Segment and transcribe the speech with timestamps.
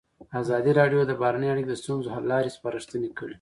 [0.41, 3.29] ازادي راډیو د بهرنۍ اړیکې د ستونزو حل لارې سپارښتنې کړي.